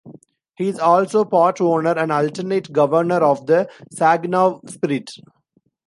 [0.55, 5.11] He is also part owner and alternate governor of the Saginaw Spirit.